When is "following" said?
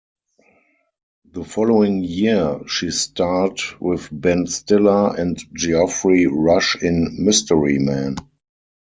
1.43-2.01